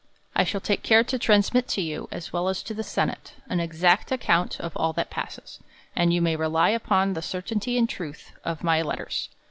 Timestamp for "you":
1.83-2.09, 6.11-6.23